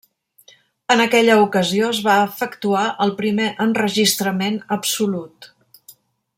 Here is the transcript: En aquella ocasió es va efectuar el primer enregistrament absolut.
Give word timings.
En 0.93 1.03
aquella 1.03 1.35
ocasió 1.41 1.91
es 1.97 1.99
va 2.07 2.15
efectuar 2.29 2.87
el 3.07 3.13
primer 3.21 3.53
enregistrament 3.67 4.61
absolut. 4.81 5.51